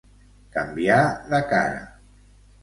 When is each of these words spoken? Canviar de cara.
Canviar 0.55 1.03
de 1.35 1.43
cara. 1.53 1.79